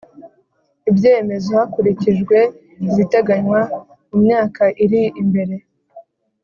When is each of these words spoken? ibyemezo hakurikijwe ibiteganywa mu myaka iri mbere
ibyemezo 0.89 1.49
hakurikijwe 1.59 2.37
ibiteganywa 2.87 3.59
mu 4.09 4.17
myaka 4.25 4.63
iri 4.83 5.03
mbere 5.27 5.55